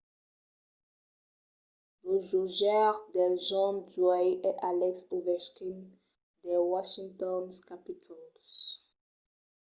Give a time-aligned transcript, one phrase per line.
[2.03, 5.77] lo jogaire del jorn d’uèi es alex ovechkin
[6.43, 8.51] dels washington capitals